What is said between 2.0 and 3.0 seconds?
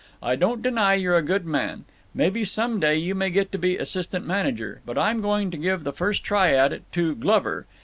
Maybe some day